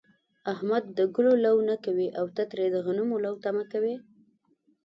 [0.53, 3.95] احمد د گلو لو نه کوي، او ته ترې د غنمو لو تمه کوې.